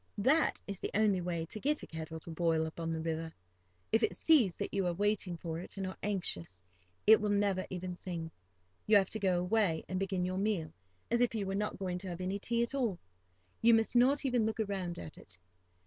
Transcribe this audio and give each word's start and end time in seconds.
That 0.17 0.63
is 0.65 0.79
the 0.79 0.89
only 0.95 1.21
way 1.21 1.45
to 1.45 1.59
get 1.59 1.83
a 1.83 1.85
kettle 1.85 2.19
to 2.21 2.31
boil 2.31 2.65
up 2.65 2.73
the 2.77 2.99
river. 2.99 3.31
If 3.91 4.01
it 4.01 4.15
sees 4.15 4.57
that 4.57 4.73
you 4.73 4.87
are 4.87 4.93
waiting 4.93 5.37
for 5.37 5.59
it 5.59 5.77
and 5.77 5.85
are 5.85 5.97
anxious, 6.01 6.63
it 7.05 7.21
will 7.21 7.29
never 7.29 7.67
even 7.69 7.95
sing. 7.95 8.31
You 8.87 8.95
have 8.97 9.11
to 9.11 9.19
go 9.19 9.39
away 9.39 9.83
and 9.87 9.99
begin 9.99 10.25
your 10.25 10.39
meal, 10.39 10.73
as 11.11 11.21
if 11.21 11.35
you 11.35 11.45
were 11.45 11.53
not 11.53 11.77
going 11.77 11.99
to 11.99 12.07
have 12.07 12.19
any 12.19 12.39
tea 12.39 12.63
at 12.63 12.73
all. 12.73 12.97
You 13.61 13.75
must 13.75 13.95
not 13.95 14.25
even 14.25 14.43
look 14.43 14.57
round 14.67 14.97
at 14.97 15.19
it. 15.19 15.37